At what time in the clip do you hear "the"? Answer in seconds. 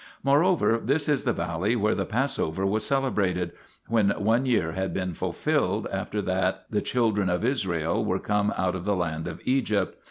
1.25-1.31, 1.93-2.07, 6.71-6.81, 8.83-8.95